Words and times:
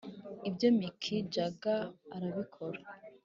ibyo 0.49 0.67
mick 0.77 1.01
jagger 1.33 1.81
arabikora 2.15 2.79